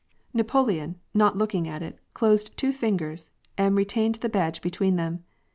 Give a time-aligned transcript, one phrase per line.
[0.31, 4.95] 161 Napoleon, not looking at it, closed two fingers, and re tained the badge between
[4.95, 5.23] them.